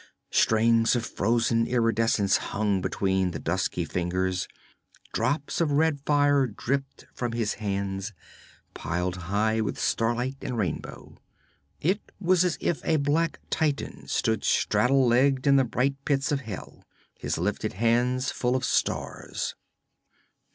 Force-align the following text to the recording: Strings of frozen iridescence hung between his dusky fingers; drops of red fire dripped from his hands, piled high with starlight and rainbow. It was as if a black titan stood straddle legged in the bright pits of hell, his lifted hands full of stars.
Strings 0.31 0.95
of 0.95 1.05
frozen 1.05 1.67
iridescence 1.67 2.37
hung 2.37 2.81
between 2.81 3.31
his 3.31 3.41
dusky 3.43 3.85
fingers; 3.85 4.47
drops 5.13 5.61
of 5.61 5.71
red 5.73 5.99
fire 6.07 6.47
dripped 6.47 7.05
from 7.13 7.33
his 7.33 7.53
hands, 7.61 8.11
piled 8.73 9.15
high 9.15 9.61
with 9.61 9.77
starlight 9.77 10.37
and 10.41 10.57
rainbow. 10.57 11.17
It 11.79 12.01
was 12.19 12.43
as 12.43 12.57
if 12.59 12.83
a 12.83 12.95
black 12.95 13.39
titan 13.51 14.07
stood 14.07 14.43
straddle 14.43 15.05
legged 15.05 15.45
in 15.45 15.57
the 15.57 15.63
bright 15.65 16.03
pits 16.03 16.31
of 16.31 16.39
hell, 16.41 16.83
his 17.19 17.37
lifted 17.37 17.73
hands 17.73 18.31
full 18.31 18.55
of 18.55 18.65
stars. 18.65 19.53